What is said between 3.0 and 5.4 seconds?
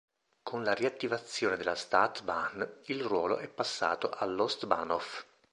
ruolo è passato all"'Ostbahnhof".